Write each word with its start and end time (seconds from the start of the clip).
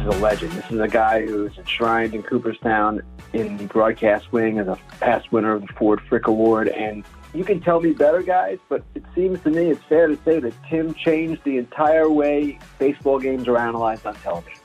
Is 0.00 0.06
a 0.06 0.20
legend. 0.20 0.52
This 0.52 0.70
is 0.70 0.80
a 0.80 0.88
guy 0.88 1.26
who's 1.26 1.56
enshrined 1.58 2.14
in 2.14 2.22
Cooperstown 2.22 3.02
in 3.32 3.56
the 3.56 3.64
broadcast 3.64 4.32
wing 4.32 4.58
as 4.58 4.68
a 4.68 4.78
past 5.00 5.32
winner 5.32 5.54
of 5.54 5.62
the 5.62 5.72
Ford 5.74 6.00
Frick 6.08 6.26
Award. 6.26 6.68
And 6.68 7.04
you 7.34 7.44
can 7.44 7.60
tell 7.60 7.80
me 7.80 7.92
better, 7.92 8.22
guys, 8.22 8.58
but 8.68 8.82
it 8.94 9.04
seems 9.14 9.42
to 9.42 9.50
me 9.50 9.70
it's 9.70 9.82
fair 9.84 10.08
to 10.08 10.18
say 10.24 10.40
that 10.40 10.54
Tim 10.68 10.94
changed 10.94 11.42
the 11.44 11.58
entire 11.58 12.08
way 12.08 12.58
baseball 12.78 13.18
games 13.18 13.48
are 13.48 13.58
analyzed 13.58 14.06
on 14.06 14.14
television. 14.16 14.60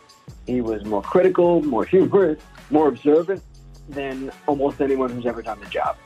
He 0.46 0.62
was 0.62 0.86
more 0.86 1.02
critical, 1.02 1.62
more 1.64 1.86
humorous, 1.86 2.42
more 2.70 2.88
observant 2.88 3.44
than 3.90 4.32
almost 4.48 4.82
anyone 4.82 5.10
who's 5.10 5.26
ever 5.26 5.42
done 5.42 5.60
the 5.60 5.68
job. 5.68 5.98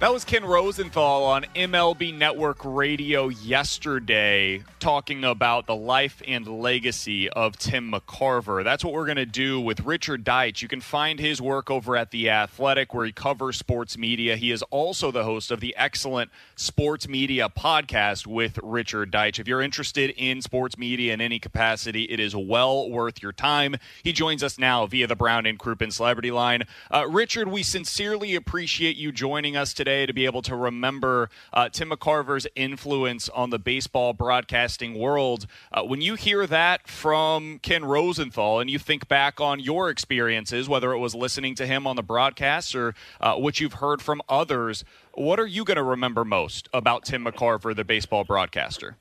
That 0.00 0.14
was 0.14 0.24
Ken 0.24 0.46
Rosenthal 0.46 1.24
on 1.24 1.44
MLB 1.54 2.16
Network 2.16 2.56
Radio 2.64 3.28
yesterday 3.28 4.64
talking 4.78 5.24
about 5.24 5.66
the 5.66 5.76
life 5.76 6.22
and 6.26 6.46
legacy 6.46 7.28
of 7.28 7.58
Tim 7.58 7.92
McCarver. 7.92 8.64
That's 8.64 8.82
what 8.82 8.94
we're 8.94 9.04
going 9.04 9.16
to 9.16 9.26
do 9.26 9.60
with 9.60 9.80
Richard 9.80 10.24
Deitsch. 10.24 10.62
You 10.62 10.68
can 10.68 10.80
find 10.80 11.20
his 11.20 11.42
work 11.42 11.70
over 11.70 11.98
at 11.98 12.12
The 12.12 12.30
Athletic, 12.30 12.94
where 12.94 13.04
he 13.04 13.12
covers 13.12 13.58
sports 13.58 13.98
media. 13.98 14.36
He 14.36 14.50
is 14.50 14.62
also 14.70 15.10
the 15.10 15.24
host 15.24 15.50
of 15.50 15.60
the 15.60 15.76
excellent 15.76 16.30
Sports 16.56 17.06
Media 17.06 17.50
podcast 17.50 18.26
with 18.26 18.58
Richard 18.62 19.12
Deitsch. 19.12 19.38
If 19.38 19.46
you're 19.46 19.60
interested 19.60 20.14
in 20.16 20.40
sports 20.40 20.78
media 20.78 21.12
in 21.12 21.20
any 21.20 21.38
capacity, 21.38 22.04
it 22.04 22.18
is 22.18 22.34
well 22.34 22.88
worth 22.88 23.22
your 23.22 23.32
time. 23.32 23.76
He 24.02 24.14
joins 24.14 24.42
us 24.42 24.58
now 24.58 24.86
via 24.86 25.06
the 25.06 25.14
Brown 25.14 25.44
and 25.44 25.58
Crouppen 25.58 25.92
Celebrity 25.92 26.30
Line. 26.30 26.62
Uh, 26.90 27.06
Richard, 27.06 27.48
we 27.48 27.62
sincerely 27.62 28.34
appreciate 28.34 28.96
you 28.96 29.12
joining 29.12 29.58
us 29.58 29.74
today 29.74 29.89
to 29.90 30.12
be 30.12 30.24
able 30.24 30.42
to 30.42 30.54
remember 30.54 31.30
uh, 31.52 31.68
Tim 31.68 31.90
McCarver's 31.90 32.46
influence 32.54 33.28
on 33.28 33.50
the 33.50 33.58
baseball 33.58 34.12
broadcasting 34.12 34.98
world. 34.98 35.46
Uh, 35.72 35.82
when 35.82 36.00
you 36.00 36.14
hear 36.14 36.46
that 36.46 36.88
from 36.88 37.58
Ken 37.60 37.84
Rosenthal 37.84 38.60
and 38.60 38.70
you 38.70 38.78
think 38.78 39.08
back 39.08 39.40
on 39.40 39.60
your 39.60 39.90
experiences, 39.90 40.68
whether 40.68 40.92
it 40.92 40.98
was 40.98 41.14
listening 41.14 41.54
to 41.56 41.66
him 41.66 41.86
on 41.86 41.96
the 41.96 42.02
broadcast 42.02 42.74
or 42.74 42.94
uh, 43.20 43.34
what 43.34 43.60
you've 43.60 43.74
heard 43.74 44.00
from 44.00 44.22
others, 44.28 44.84
what 45.14 45.40
are 45.40 45.46
you 45.46 45.64
going 45.64 45.76
to 45.76 45.82
remember 45.82 46.24
most 46.24 46.68
about 46.72 47.04
Tim 47.04 47.24
McCarver, 47.24 47.74
the 47.74 47.84
baseball 47.84 48.24
broadcaster? 48.24 48.96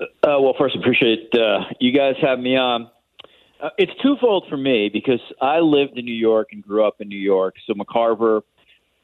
Uh, 0.00 0.06
well, 0.40 0.54
first, 0.58 0.74
appreciate 0.76 1.30
uh, 1.34 1.60
you 1.80 1.92
guys 1.92 2.14
having 2.20 2.44
me 2.44 2.56
on. 2.56 2.90
Uh, 3.62 3.68
it's 3.78 3.92
twofold 4.02 4.44
for 4.48 4.56
me 4.56 4.90
because 4.92 5.20
I 5.40 5.60
lived 5.60 5.96
in 5.96 6.04
New 6.04 6.14
York 6.14 6.48
and 6.50 6.62
grew 6.62 6.84
up 6.84 7.00
in 7.00 7.08
New 7.08 7.18
York. 7.18 7.54
So 7.66 7.74
McCarver 7.74 8.42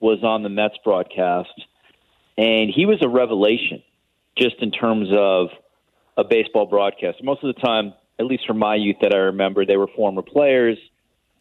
was 0.00 0.22
on 0.22 0.42
the 0.42 0.48
Mets 0.48 0.76
broadcast, 0.84 1.66
and 2.36 2.70
he 2.70 2.86
was 2.86 2.98
a 3.02 3.08
revelation 3.08 3.82
just 4.36 4.56
in 4.60 4.70
terms 4.70 5.08
of 5.12 5.48
a 6.16 6.24
baseball 6.24 6.66
broadcast. 6.66 7.22
Most 7.22 7.42
of 7.42 7.54
the 7.54 7.60
time, 7.60 7.94
at 8.18 8.26
least 8.26 8.46
from 8.46 8.58
my 8.58 8.76
youth 8.76 8.96
that 9.02 9.12
I 9.12 9.18
remember, 9.18 9.64
they 9.64 9.76
were 9.76 9.88
former 9.88 10.22
players. 10.22 10.78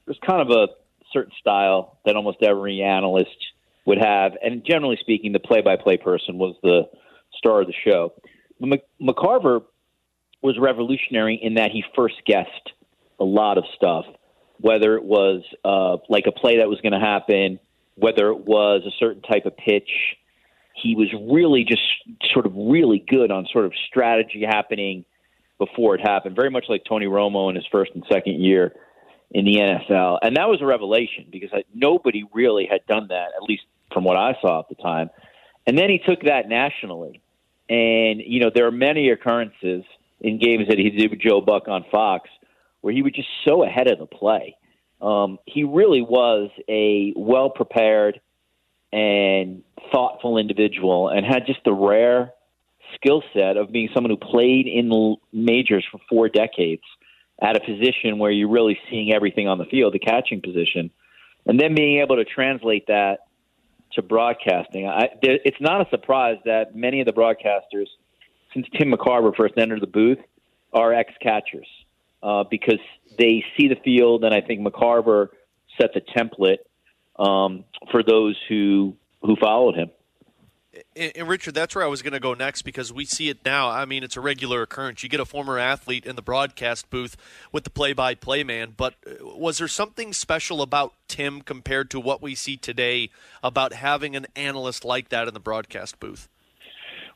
There's 0.05 0.19
kind 0.25 0.41
of 0.41 0.49
a 0.49 0.67
certain 1.11 1.33
style 1.39 1.99
that 2.05 2.15
almost 2.15 2.41
every 2.41 2.81
analyst 2.81 3.37
would 3.85 3.97
have, 3.99 4.33
and 4.43 4.65
generally 4.65 4.97
speaking, 4.99 5.31
the 5.31 5.39
play-by-play 5.39 5.97
person 5.97 6.37
was 6.37 6.55
the 6.61 6.89
star 7.37 7.61
of 7.61 7.67
the 7.67 7.73
show. 7.85 8.13
McCarver 9.01 9.63
was 10.41 10.57
revolutionary 10.59 11.39
in 11.41 11.55
that 11.55 11.71
he 11.71 11.83
first 11.95 12.15
guessed 12.25 12.71
a 13.19 13.23
lot 13.23 13.57
of 13.57 13.63
stuff, 13.75 14.05
whether 14.59 14.95
it 14.95 15.03
was 15.03 15.43
uh, 15.63 15.97
like 16.09 16.25
a 16.27 16.31
play 16.31 16.57
that 16.57 16.67
was 16.67 16.81
going 16.81 16.93
to 16.93 16.99
happen 16.99 17.59
whether 17.97 18.29
it 18.29 18.45
was 18.45 18.83
a 18.85 18.91
certain 18.99 19.21
type 19.21 19.45
of 19.45 19.57
pitch. 19.57 19.89
He 20.73 20.95
was 20.95 21.07
really 21.13 21.63
just 21.63 21.81
sort 22.31 22.45
of 22.45 22.53
really 22.55 23.03
good 23.07 23.31
on 23.31 23.47
sort 23.51 23.65
of 23.65 23.73
strategy 23.89 24.45
happening 24.47 25.05
before 25.57 25.95
it 25.95 26.01
happened, 26.01 26.35
very 26.35 26.51
much 26.51 26.65
like 26.69 26.83
Tony 26.87 27.07
Romo 27.07 27.49
in 27.49 27.55
his 27.55 27.65
first 27.71 27.91
and 27.95 28.03
second 28.11 28.39
year 28.41 28.73
in 29.31 29.45
the 29.45 29.55
NFL. 29.55 30.19
And 30.21 30.37
that 30.37 30.47
was 30.47 30.61
a 30.61 30.65
revelation 30.65 31.25
because 31.31 31.49
uh, 31.51 31.59
nobody 31.73 32.23
really 32.31 32.67
had 32.69 32.85
done 32.85 33.07
that, 33.09 33.29
at 33.35 33.41
least 33.41 33.63
from 33.91 34.03
what 34.03 34.17
I 34.17 34.35
saw 34.39 34.59
at 34.59 34.69
the 34.69 34.75
time. 34.75 35.09
And 35.65 35.77
then 35.77 35.89
he 35.89 35.97
took 35.97 36.21
that 36.23 36.47
nationally. 36.47 37.21
And, 37.69 38.21
you 38.25 38.39
know, 38.39 38.51
there 38.53 38.67
are 38.67 38.71
many 38.71 39.09
occurrences 39.09 39.83
in 40.21 40.39
games 40.39 40.67
that 40.69 40.77
he 40.77 40.89
did 40.91 41.09
with 41.09 41.19
Joe 41.19 41.41
Buck 41.41 41.67
on 41.67 41.85
Fox 41.91 42.29
where 42.81 42.93
he 42.93 43.01
was 43.01 43.13
just 43.13 43.27
so 43.43 43.63
ahead 43.63 43.87
of 43.87 43.99
the 43.99 44.05
play 44.05 44.55
um, 45.01 45.37
he 45.45 45.63
really 45.63 46.01
was 46.01 46.49
a 46.67 47.13
well 47.15 47.49
prepared 47.49 48.19
and 48.91 49.63
thoughtful 49.91 50.37
individual 50.37 51.09
and 51.09 51.25
had 51.25 51.45
just 51.45 51.59
the 51.65 51.73
rare 51.73 52.31
skill 52.95 53.21
set 53.33 53.57
of 53.57 53.71
being 53.71 53.89
someone 53.93 54.09
who 54.09 54.17
played 54.17 54.65
in 54.67 54.89
the 54.89 55.15
majors 55.31 55.85
for 55.91 55.99
four 56.09 56.29
decades 56.29 56.83
at 57.41 57.55
a 57.55 57.59
position 57.59 58.17
where 58.17 58.31
you're 58.31 58.49
really 58.49 58.79
seeing 58.89 59.13
everything 59.13 59.47
on 59.47 59.57
the 59.57 59.65
field, 59.65 59.93
the 59.93 59.99
catching 59.99 60.41
position, 60.41 60.89
and 61.45 61.59
then 61.59 61.75
being 61.75 61.99
able 61.99 62.15
to 62.15 62.25
translate 62.25 62.87
that 62.87 63.19
to 63.93 64.01
broadcasting. 64.01 64.87
I, 64.87 65.09
there, 65.21 65.37
it's 65.45 65.61
not 65.61 65.81
a 65.85 65.89
surprise 65.89 66.37
that 66.45 66.75
many 66.75 67.01
of 67.01 67.05
the 67.05 67.13
broadcasters, 67.13 67.87
since 68.53 68.65
Tim 68.77 68.91
McCarver 68.91 69.35
first 69.35 69.53
entered 69.57 69.81
the 69.81 69.87
booth, 69.87 70.19
are 70.73 70.93
ex 70.93 71.13
catchers 71.21 71.67
uh, 72.21 72.43
because 72.49 72.79
they 73.17 73.43
see 73.57 73.67
the 73.67 73.77
field, 73.83 74.23
and 74.23 74.33
I 74.33 74.41
think 74.41 74.61
McCarver 74.61 75.29
set 75.79 75.93
the 75.93 76.01
template 76.01 76.59
um, 77.17 77.63
for 77.91 78.03
those 78.03 78.37
who 78.47 78.95
who 79.21 79.35
followed 79.35 79.75
him. 79.75 79.89
And, 80.95 81.11
and 81.15 81.27
Richard, 81.27 81.55
that's 81.55 81.75
where 81.75 81.83
I 81.83 81.87
was 81.87 82.01
going 82.01 82.13
to 82.13 82.19
go 82.19 82.33
next 82.33 82.61
because 82.61 82.93
we 82.93 83.05
see 83.05 83.29
it 83.29 83.43
now. 83.43 83.69
I 83.69 83.85
mean, 83.85 84.03
it's 84.03 84.15
a 84.15 84.21
regular 84.21 84.61
occurrence. 84.61 85.01
You 85.01 85.09
get 85.09 85.19
a 85.19 85.25
former 85.25 85.57
athlete 85.57 86.05
in 86.05 86.15
the 86.15 86.21
broadcast 86.21 86.89
booth 86.89 87.17
with 87.51 87.63
the 87.63 87.69
play-by-play 87.71 88.43
man, 88.43 88.73
but 88.77 88.95
uh, 89.05 89.25
was 89.37 89.57
there 89.57 89.67
something 89.67 90.13
special 90.13 90.61
about 90.61 90.93
Tim 91.07 91.41
compared 91.41 91.89
to 91.91 91.99
what 91.99 92.21
we 92.21 92.35
see 92.35 92.57
today 92.57 93.09
about 93.41 93.73
having 93.73 94.15
an 94.15 94.27
analyst 94.35 94.85
like 94.85 95.09
that 95.09 95.27
in 95.27 95.33
the 95.33 95.39
broadcast 95.39 95.99
booth? 95.99 96.29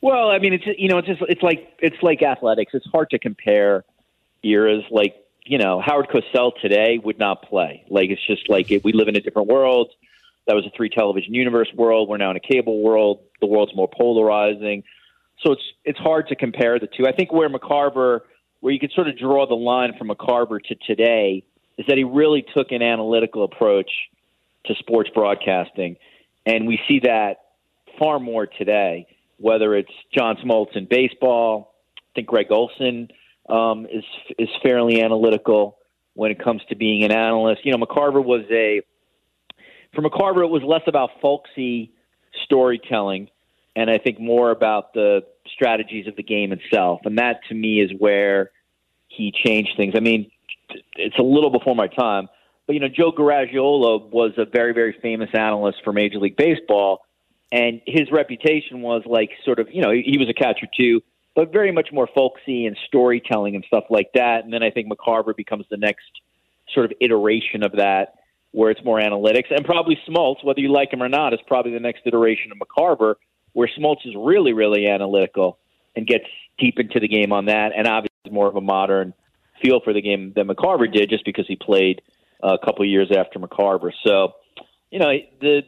Well, 0.02 0.30
I 0.30 0.40
mean, 0.40 0.54
it's 0.54 0.64
you 0.80 0.90
know, 0.90 0.98
it's 0.98 1.08
just 1.08 1.22
it's 1.30 1.44
like 1.44 1.74
it's 1.78 2.02
like 2.02 2.24
athletics. 2.24 2.72
It's 2.74 2.88
hard 2.92 3.12
to 3.12 3.20
compare 3.20 3.84
eras. 4.44 4.84
Like 4.92 5.16
you 5.46 5.58
know, 5.58 5.82
Howard 5.82 6.08
Cosell 6.10 6.54
today 6.62 7.00
would 7.04 7.20
not 7.20 7.44
play. 7.44 7.84
Like 7.90 8.10
it's 8.10 8.26
just 8.26 8.50
like 8.50 8.72
it, 8.72 8.84
we 8.84 8.94
live 8.94 9.08
in 9.08 9.16
a 9.16 9.22
different 9.22 9.48
world. 9.48 9.90
That 10.48 10.56
was 10.56 10.66
a 10.66 10.72
three 10.76 10.90
television 10.90 11.34
universe 11.34 11.70
world. 11.76 12.10
We're 12.10 12.18
now 12.18 12.32
in 12.32 12.38
a 12.38 12.42
cable 12.42 12.82
world. 12.82 13.22
The 13.40 13.48
world's 13.48 13.76
more 13.76 13.90
polarizing. 13.90 14.84
So 15.44 15.54
it's 15.54 15.64
it's 15.84 16.00
hard 16.00 16.28
to 16.28 16.36
compare 16.36 16.80
the 16.80 16.88
two. 16.88 17.08
I 17.08 17.12
think 17.12 17.32
where 17.32 17.50
McCarver, 17.50 18.22
where 18.60 18.74
you 18.74 18.80
could 18.80 18.92
sort 18.92 19.08
of 19.08 19.18
draw 19.18 19.48
the 19.48 19.56
line 19.56 19.94
from 19.98 20.10
McCarver 20.10 20.62
to 20.64 20.76
today, 20.76 21.44
is 21.78 21.86
that 21.88 21.98
he 21.98 22.04
really 22.04 22.46
took 22.56 22.72
an 22.72 22.82
analytical 22.82 23.44
approach 23.44 23.90
to 24.66 24.76
sports 24.76 25.10
broadcasting, 25.14 25.98
and 26.46 26.68
we 26.68 26.80
see 26.88 27.00
that 27.00 27.42
far 27.98 28.20
more 28.20 28.46
today. 28.46 29.08
Whether 29.38 29.76
it's 29.76 29.92
John 30.16 30.38
Smoltz 30.38 30.76
in 30.76 30.86
baseball, 30.86 31.74
I 31.98 32.02
think 32.14 32.28
Greg 32.28 32.52
Olsen 32.52 33.10
um, 33.52 33.86
is 33.86 34.04
is 34.40 34.50
fairly 34.64 35.02
analytical 35.02 35.78
when 36.14 36.32
it 36.32 36.44
comes 36.44 36.62
to 36.70 36.76
being 36.76 37.04
an 37.04 37.12
analyst. 37.12 37.66
You 37.66 37.72
know, 37.72 37.86
McCarver 37.86 38.24
was 38.24 38.46
a 38.52 38.82
for 39.94 40.02
McCarver 40.02 40.44
it 40.44 40.50
was 40.50 40.64
less 40.64 40.84
about 40.88 41.10
folksy 41.22 41.92
storytelling 42.46 43.30
and 43.76 43.90
I 43.90 43.98
think 43.98 44.20
more 44.20 44.52
about 44.52 44.94
the 44.94 45.22
strategies 45.54 46.08
of 46.08 46.16
the 46.16 46.24
game 46.24 46.52
itself. 46.52 47.02
And 47.06 47.18
that 47.18 47.42
to 47.50 47.56
me 47.56 47.82
is 47.82 47.92
where 47.98 48.52
he 49.08 49.32
changed 49.32 49.72
things. 49.78 49.94
I 49.96 50.00
mean, 50.00 50.32
it's 50.96 51.18
a 51.18 51.24
little 51.24 51.50
before 51.50 51.76
my 51.76 51.88
time, 51.88 52.30
But 52.68 52.74
you 52.74 52.80
know, 52.80 52.88
Joe 52.88 53.12
Garagiola 53.12 54.10
was 54.10 54.34
a 54.38 54.46
very 54.46 54.74
very 54.74 54.96
famous 55.02 55.30
analyst 55.34 55.80
for 55.84 55.94
Major 55.94 56.20
League 56.20 56.38
Baseball, 56.38 57.06
and 57.52 57.82
his 57.86 58.12
reputation 58.12 58.82
was 58.82 59.04
like 59.06 59.32
sort 59.44 59.60
of 59.60 59.68
you 59.72 59.82
know 59.82 59.92
he 59.92 60.18
was 60.18 60.30
a 60.30 60.34
catcher 60.34 60.68
too, 60.78 61.02
but 61.36 61.52
very 61.52 61.72
much 61.72 61.90
more 61.92 62.08
folksy 62.14 62.66
and 62.66 62.78
storytelling 62.88 63.56
and 63.56 63.64
stuff 63.66 63.86
like 63.90 64.12
that. 64.14 64.44
And 64.44 64.54
then 64.54 64.64
I 64.64 64.72
think 64.72 64.92
McCarver 64.92 65.36
becomes 65.36 65.66
the 65.70 65.78
next 65.78 66.10
sort 66.74 66.86
of 66.86 66.94
iteration 67.00 67.64
of 67.64 67.74
that, 67.74 68.16
where 68.52 68.70
it's 68.72 68.84
more 68.84 69.00
analytics, 69.00 69.46
and 69.50 69.66
probably 69.66 69.98
Smoltz, 70.08 70.44
whether 70.44 70.60
you 70.60 70.72
like 70.72 70.92
him 70.92 71.02
or 71.02 71.10
not, 71.10 71.34
is 71.34 71.40
probably 71.48 71.72
the 71.72 71.80
next 71.80 72.02
iteration 72.06 72.52
of 72.52 72.58
McCarver, 72.58 73.16
where 73.54 73.70
Smoltz 73.78 74.06
is 74.06 74.14
really 74.18 74.54
really 74.54 74.88
analytical 74.88 75.58
and 75.96 76.06
gets 76.08 76.26
deep 76.58 76.80
into 76.80 77.00
the 77.00 77.08
game 77.08 77.32
on 77.32 77.46
that, 77.46 77.72
and 77.76 77.88
obviously 77.88 78.32
more 78.32 78.48
of 78.48 78.56
a 78.56 78.62
modern 78.62 79.14
feel 79.62 79.80
for 79.82 79.94
the 79.94 80.02
game 80.02 80.34
than 80.36 80.48
McCarver 80.48 80.92
did, 80.92 81.10
just 81.10 81.26
because 81.26 81.46
he 81.48 81.56
played 81.56 82.02
a 82.42 82.58
couple 82.58 82.84
years 82.86 83.12
after 83.16 83.40
McCarver. 83.40 83.92
So, 84.06 84.34
you 84.90 85.00
know, 85.00 85.12
the 85.40 85.62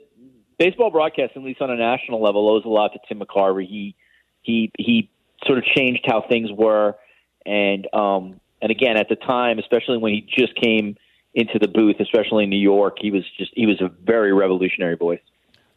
baseball 0.58 0.92
broadcasting, 0.92 1.42
at 1.42 1.46
least 1.46 1.62
on 1.62 1.70
a 1.70 1.78
national 1.78 2.22
level, 2.22 2.50
owes 2.50 2.66
a 2.66 2.70
lot 2.70 2.92
to 2.94 3.00
Tim 3.08 3.20
McCarver. 3.20 3.66
He 3.66 3.96
he 4.42 4.72
he 4.78 5.10
sort 5.46 5.58
of 5.58 5.66
changed 5.66 6.04
how 6.06 6.24
things 6.30 6.50
were, 6.52 6.96
and 7.46 7.88
um, 7.94 8.40
and 8.62 8.72
again 8.72 8.98
at 8.98 9.10
the 9.10 9.16
time, 9.16 9.60
especially 9.60 9.98
when 9.98 10.14
he 10.14 10.22
just 10.22 10.56
came 10.56 10.96
into 11.34 11.58
the 11.60 11.68
booth, 11.68 11.98
especially 12.00 12.44
in 12.44 12.50
New 12.50 12.58
York, 12.60 12.98
he 13.00 13.12
was 13.12 13.24
just 13.38 13.52
he 13.56 13.66
was 13.66 13.82
a 13.82 13.90
very 14.04 14.34
revolutionary 14.34 14.96
voice. 14.96 15.20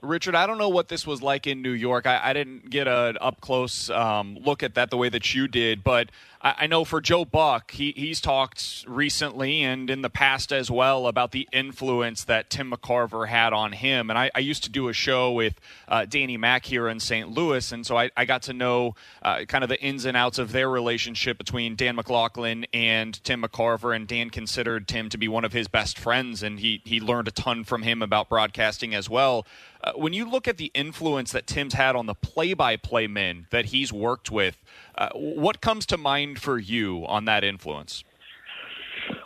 Richard, 0.02 0.34
I 0.34 0.46
don't 0.46 0.58
know 0.58 0.68
what 0.68 0.88
this 0.88 1.06
was 1.06 1.22
like 1.22 1.46
in 1.46 1.62
New 1.62 1.72
York. 1.72 2.06
I, 2.06 2.20
I 2.22 2.32
didn't 2.32 2.70
get 2.70 2.86
an 2.86 3.16
up 3.20 3.40
close 3.40 3.90
um, 3.90 4.38
look 4.44 4.62
at 4.62 4.74
that 4.74 4.90
the 4.90 4.96
way 4.96 5.08
that 5.08 5.34
you 5.34 5.48
did, 5.48 5.82
but 5.82 6.10
I, 6.46 6.54
I, 6.60 6.66
know 6.69 6.84
for 6.84 7.00
Joe 7.00 7.25
Buck, 7.25 7.72
he, 7.72 7.93
he's 7.96 8.20
talked 8.20 8.84
recently 8.87 9.64
and 9.64 9.90
in 9.90 10.02
the 10.02 10.10
past 10.10 10.52
as 10.52 10.70
well 10.70 11.08
about 11.08 11.32
the 11.32 11.48
influence 11.52 12.22
that 12.25 12.50
Tim 12.50 12.70
McCarver 12.70 13.26
had 13.26 13.52
on 13.52 13.72
him. 13.72 14.10
And 14.10 14.19
I, 14.19 14.31
I 14.32 14.38
used 14.38 14.62
to 14.62 14.70
do 14.70 14.88
a 14.88 14.93
show 14.93 15.32
with 15.32 15.60
uh, 15.88 16.04
Danny 16.04 16.37
Mack 16.37 16.64
here 16.64 16.87
in 16.87 17.00
St. 17.00 17.28
Louis, 17.28 17.72
and 17.72 17.84
so 17.84 17.96
I, 17.96 18.10
got 18.26 18.43
to 18.43 18.52
know 18.52 18.94
uh, 19.22 19.44
kind 19.48 19.64
of 19.64 19.69
the 19.69 19.81
ins 19.82 20.04
and 20.04 20.16
outs 20.16 20.38
of 20.38 20.52
their 20.52 20.70
relationship 20.70 21.37
between 21.37 21.75
Dan 21.75 21.96
McLaughlin 21.96 22.64
and 22.72 23.22
Tim 23.25 23.43
McCarver. 23.43 23.94
And 23.96 24.06
Dan 24.06 24.31
considered 24.31 24.87
Tim 24.87 25.08
to 25.08 25.19
be 25.19 25.26
one 25.26 25.44
of 25.44 25.52
his 25.52 25.66
best 25.66 25.98
friends, 25.98 26.44
and 26.44 26.60
he, 26.60 26.81
he 26.84 27.00
learned 27.00 27.26
a 27.26 27.32
ton 27.32 27.64
from 27.64 27.82
him 27.82 28.02
about 28.02 28.28
broadcasting 28.28 28.94
as 28.94 29.10
well. 29.10 29.46
Uh, 29.82 29.93
when 29.94 30.12
you 30.12 30.28
look 30.28 30.48
at 30.48 30.56
the 30.56 30.70
influence 30.75 31.32
that 31.32 31.46
Tim's 31.46 31.75
had 31.75 31.94
on 31.94 32.06
the 32.06 32.14
play-by-play 32.14 33.06
men 33.06 33.46
that 33.50 33.66
he's 33.66 33.93
worked 33.93 34.31
with, 34.31 34.58
uh, 34.98 35.08
what 35.14 35.60
comes 35.60 35.87
to 35.87 35.96
mind 35.96 36.40
for 36.40 36.58
you 36.58 37.04
on 37.06 37.25
that 37.26 37.44
influence? 37.44 38.04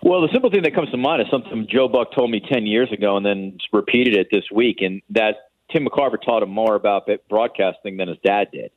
Well, 0.03 0.21
the 0.23 0.29
simple 0.33 0.51
thing 0.51 0.63
that 0.63 0.75
comes 0.75 0.91
to 0.91 0.97
mind 0.97 1.23
is 1.23 1.29
something 1.31 1.67
Joe 1.71 1.89
Buck 1.89 2.15
told 2.15 2.31
me 2.31 2.41
ten 2.41 2.67
years 2.67 2.91
ago, 2.93 3.17
and 3.17 3.25
then 3.25 3.59
repeated 3.73 4.17
it 4.17 4.29
this 4.31 4.45
week, 4.53 4.79
and 4.81 5.03
that 5.11 5.51
Tim 5.73 5.87
McCarver 5.87 6.21
taught 6.23 6.43
him 6.43 6.51
more 6.51 6.75
about 6.75 7.09
broadcasting 7.29 7.97
than 7.97 8.09
his 8.09 8.19
dad 8.25 8.49
did. 8.53 8.71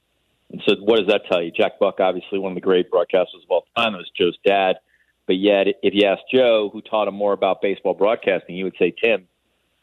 And 0.52 0.62
so, 0.68 0.76
what 0.82 1.00
does 1.00 1.08
that 1.08 1.22
tell 1.30 1.42
you? 1.42 1.52
Jack 1.52 1.80
Buck, 1.80 2.00
obviously 2.00 2.40
one 2.40 2.52
of 2.52 2.56
the 2.56 2.62
great 2.62 2.92
broadcasters 2.92 3.44
of 3.44 3.50
all 3.50 3.66
time, 3.76 3.94
was 3.94 4.10
Joe's 4.18 4.38
dad. 4.46 4.78
But 5.26 5.38
yet, 5.38 5.68
if 5.82 5.94
you 5.94 6.06
ask 6.06 6.22
Joe, 6.34 6.70
who 6.72 6.82
taught 6.82 7.08
him 7.08 7.16
more 7.16 7.34
about 7.34 7.62
baseball 7.62 7.94
broadcasting, 7.94 8.56
he 8.56 8.64
would 8.64 8.76
say 8.78 8.94
Tim 9.04 9.28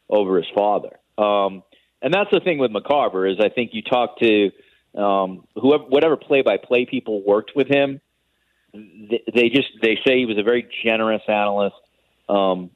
over 0.09 0.37
his 0.37 0.45
father. 0.55 0.99
Um, 1.17 1.63
and 2.01 2.13
that's 2.13 2.29
the 2.31 2.39
thing 2.39 2.57
with 2.57 2.71
McCarver 2.71 3.31
is 3.31 3.37
I 3.39 3.49
think 3.49 3.71
you 3.73 3.81
talk 3.81 4.19
to 4.19 4.51
um, 4.95 5.47
whoever, 5.55 5.83
whatever 5.83 6.17
play-by-play 6.17 6.85
people 6.85 7.23
worked 7.25 7.51
with 7.55 7.67
him, 7.67 8.01
they, 8.73 9.23
they 9.33 9.49
just 9.49 9.69
they 9.81 9.97
say 10.05 10.19
he 10.19 10.25
was 10.25 10.37
a 10.37 10.43
very 10.43 10.67
generous 10.83 11.21
analyst. 11.27 11.75
Um, 12.27 12.71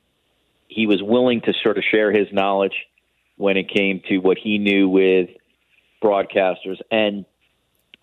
he 0.67 0.87
was 0.87 1.01
willing 1.01 1.41
to 1.41 1.53
sort 1.63 1.77
of 1.77 1.83
share 1.89 2.11
his 2.11 2.27
knowledge 2.31 2.75
when 3.37 3.57
it 3.57 3.69
came 3.69 4.01
to 4.09 4.17
what 4.19 4.37
he 4.37 4.57
knew 4.57 4.87
with 4.89 5.29
broadcasters, 6.03 6.79
and 6.91 7.25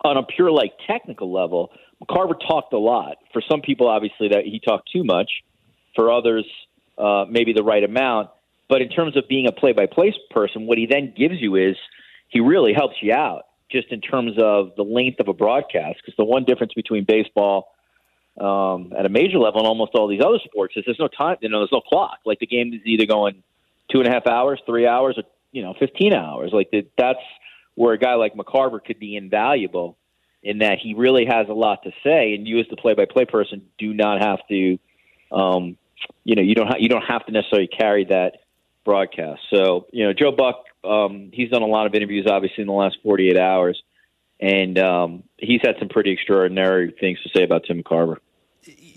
on 0.03 0.17
a 0.17 0.23
pure 0.23 0.51
like 0.51 0.73
technical 0.85 1.31
level, 1.31 1.71
McCarver 2.03 2.35
talked 2.47 2.73
a 2.73 2.77
lot. 2.77 3.17
For 3.31 3.41
some 3.49 3.61
people, 3.61 3.87
obviously, 3.87 4.29
that 4.29 4.43
he 4.43 4.59
talked 4.59 4.91
too 4.91 5.03
much. 5.03 5.31
For 5.95 6.11
others, 6.11 6.45
uh, 6.97 7.25
maybe 7.29 7.53
the 7.53 7.63
right 7.63 7.83
amount. 7.83 8.29
But 8.67 8.81
in 8.81 8.89
terms 8.89 9.15
of 9.15 9.27
being 9.27 9.47
a 9.47 9.51
play-by-play 9.51 10.15
person, 10.31 10.65
what 10.65 10.77
he 10.77 10.87
then 10.87 11.13
gives 11.15 11.35
you 11.39 11.55
is 11.55 11.75
he 12.29 12.39
really 12.39 12.73
helps 12.73 12.95
you 13.01 13.13
out 13.13 13.43
just 13.71 13.91
in 13.91 14.01
terms 14.01 14.33
of 14.37 14.71
the 14.75 14.83
length 14.83 15.19
of 15.19 15.27
a 15.27 15.33
broadcast. 15.33 15.99
Because 16.01 16.15
the 16.17 16.25
one 16.25 16.43
difference 16.43 16.73
between 16.73 17.05
baseball 17.05 17.69
um, 18.39 18.93
at 18.97 19.05
a 19.05 19.09
major 19.09 19.37
level 19.37 19.59
and 19.59 19.67
almost 19.67 19.91
all 19.95 20.07
these 20.07 20.21
other 20.23 20.39
sports 20.43 20.75
is 20.75 20.83
there's 20.85 20.99
no 20.99 21.07
time, 21.07 21.37
you 21.41 21.49
know, 21.49 21.59
there's 21.59 21.71
no 21.71 21.81
clock. 21.81 22.19
Like 22.25 22.39
the 22.39 22.47
game 22.47 22.73
is 22.73 22.81
either 22.85 23.05
going 23.05 23.43
two 23.91 23.99
and 23.99 24.07
a 24.07 24.11
half 24.11 24.27
hours, 24.27 24.61
three 24.65 24.87
hours, 24.87 25.15
or 25.17 25.23
you 25.51 25.61
know, 25.61 25.73
15 25.79 26.13
hours. 26.13 26.51
Like 26.51 26.71
the, 26.71 26.87
that's 26.97 27.19
where 27.75 27.93
a 27.93 27.97
guy 27.97 28.15
like 28.15 28.33
McCarver 28.33 28.83
could 28.83 28.99
be 28.99 29.15
invaluable 29.15 29.97
in 30.41 30.59
that 30.59 30.79
he 30.81 30.93
really 30.93 31.25
has 31.25 31.47
a 31.47 31.53
lot 31.53 31.83
to 31.83 31.91
say, 32.03 32.33
and 32.33 32.47
you 32.47 32.59
as 32.59 32.65
the 32.69 32.75
play-by-play 32.75 33.25
person 33.25 33.61
do 33.77 33.93
not 33.93 34.21
have 34.21 34.39
to, 34.49 34.77
um, 35.31 35.77
you 36.25 36.35
know, 36.35 36.41
you 36.41 36.53
don't 36.53 36.67
ha- 36.67 36.77
you 36.79 36.89
don't 36.89 37.03
have 37.03 37.25
to 37.25 37.31
necessarily 37.31 37.67
carry 37.67 38.05
that 38.05 38.33
broadcast. 38.83 39.41
So, 39.53 39.87
you 39.91 40.05
know, 40.05 40.11
Joe 40.11 40.31
Buck, 40.31 40.65
um, 40.83 41.29
he's 41.33 41.49
done 41.49 41.61
a 41.61 41.67
lot 41.67 41.85
of 41.85 41.95
interviews, 41.95 42.27
obviously, 42.29 42.61
in 42.61 42.67
the 42.67 42.73
last 42.73 42.97
48 43.03 43.37
hours, 43.37 43.81
and 44.39 44.77
um, 44.79 45.23
he's 45.37 45.61
had 45.63 45.75
some 45.79 45.89
pretty 45.89 46.11
extraordinary 46.11 46.93
things 46.99 47.19
to 47.23 47.29
say 47.35 47.43
about 47.43 47.63
Tim 47.65 47.83
Carver 47.83 48.21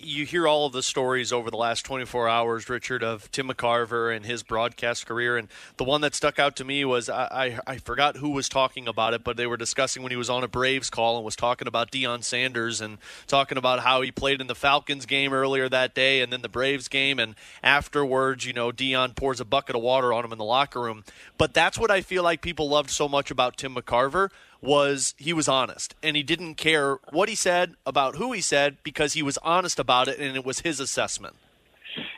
you 0.06 0.24
hear 0.24 0.46
all 0.46 0.66
of 0.66 0.72
the 0.72 0.82
stories 0.82 1.32
over 1.32 1.50
the 1.50 1.56
last 1.56 1.84
24 1.84 2.28
hours, 2.28 2.68
Richard, 2.68 3.02
of 3.02 3.30
Tim 3.32 3.48
McCarver 3.48 4.14
and 4.14 4.24
his 4.24 4.42
broadcast 4.42 5.04
career. 5.06 5.36
And 5.36 5.48
the 5.76 5.84
one 5.84 6.00
that 6.02 6.14
stuck 6.14 6.38
out 6.38 6.54
to 6.56 6.64
me 6.64 6.84
was 6.84 7.08
I, 7.08 7.58
I, 7.66 7.72
I, 7.72 7.76
forgot 7.78 8.16
who 8.16 8.30
was 8.30 8.48
talking 8.48 8.86
about 8.86 9.14
it, 9.14 9.24
but 9.24 9.36
they 9.36 9.46
were 9.46 9.56
discussing 9.56 10.02
when 10.02 10.12
he 10.12 10.16
was 10.16 10.30
on 10.30 10.44
a 10.44 10.48
Braves 10.48 10.90
call 10.90 11.16
and 11.16 11.24
was 11.24 11.34
talking 11.34 11.66
about 11.66 11.90
Deion 11.90 12.22
Sanders 12.22 12.80
and 12.80 12.98
talking 13.26 13.58
about 13.58 13.80
how 13.80 14.00
he 14.00 14.12
played 14.12 14.40
in 14.40 14.46
the 14.46 14.54
Falcons 14.54 15.06
game 15.06 15.32
earlier 15.32 15.68
that 15.68 15.94
day 15.94 16.20
and 16.20 16.32
then 16.32 16.42
the 16.42 16.48
Braves 16.48 16.86
game. 16.86 17.18
And 17.18 17.34
afterwards, 17.62 18.46
you 18.46 18.52
know, 18.52 18.70
Deion 18.70 19.16
pours 19.16 19.40
a 19.40 19.44
bucket 19.44 19.74
of 19.74 19.82
water 19.82 20.12
on 20.12 20.24
him 20.24 20.32
in 20.32 20.38
the 20.38 20.44
locker 20.44 20.80
room. 20.80 21.04
But 21.36 21.52
that's 21.52 21.78
what 21.78 21.90
I 21.90 22.00
feel 22.00 22.22
like 22.22 22.40
people 22.40 22.68
loved 22.68 22.90
so 22.90 23.08
much 23.08 23.30
about 23.30 23.56
Tim 23.56 23.74
McCarver 23.74 24.30
was 24.60 25.14
he 25.18 25.32
was 25.32 25.48
honest 25.48 25.94
and 26.02 26.16
he 26.16 26.22
didn't 26.22 26.54
care 26.54 26.98
what 27.12 27.28
he 27.28 27.34
said 27.34 27.74
about 27.84 28.16
who 28.16 28.32
he 28.32 28.40
said 28.40 28.76
because 28.82 29.12
he 29.12 29.22
was 29.22 29.38
honest 29.38 29.78
about 29.78 30.08
it 30.08 30.18
and 30.18 30.36
it 30.36 30.44
was 30.44 30.60
his 30.60 30.80
assessment. 30.80 31.36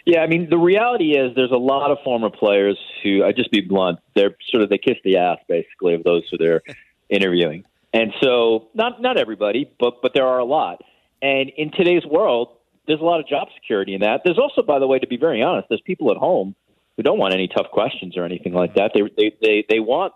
Yeah, 0.05 0.21
I 0.21 0.27
mean 0.27 0.49
the 0.51 0.59
reality 0.59 1.17
is 1.17 1.35
there's 1.35 1.53
a 1.53 1.57
lot 1.57 1.91
of 1.91 1.99
former 2.05 2.31
players 2.31 2.79
who 3.03 3.25
I 3.25 3.33
just 3.33 3.51
be 3.51 3.61
blunt, 3.61 3.99
they're 4.15 4.37
sort 4.51 4.63
of 4.63 4.71
they 4.71 4.79
kiss 4.79 4.97
the 5.05 5.17
ass 5.19 5.39
basically 5.49 5.95
of 5.95 6.05
those 6.05 6.23
who 6.31 6.39
they're 6.39 6.63
interviewing. 7.09 7.65
And 7.93 8.13
so 8.23 8.69
not 8.75 9.01
not 9.01 9.17
everybody, 9.17 9.71
but 9.79 10.03
but 10.03 10.13
there 10.15 10.27
are 10.27 10.39
a 10.39 10.45
lot. 10.45 10.83
And 11.21 11.51
in 11.57 11.71
today's 11.73 12.05
world, 12.05 12.57
there's 12.87 13.01
a 13.01 13.05
lot 13.05 13.21
of 13.21 13.27
job 13.27 13.49
security 13.55 13.95
in 13.95 14.01
that. 14.01 14.23
There's 14.25 14.39
also 14.39 14.63
by 14.63 14.79
the 14.79 14.87
way 14.87 14.99
to 14.99 15.07
be 15.07 15.17
very 15.17 15.43
honest, 15.43 15.69
there's 15.69 15.83
people 15.83 16.11
at 16.11 16.17
home 16.17 16.55
who 16.97 17.03
don't 17.03 17.19
want 17.19 17.35
any 17.35 17.49
tough 17.49 17.71
questions 17.73 18.17
or 18.17 18.25
anything 18.25 18.53
like 18.53 18.75
that. 18.75 18.93
They 18.95 19.03
they 19.17 19.37
they, 19.41 19.65
they 19.69 19.81
want 19.81 20.13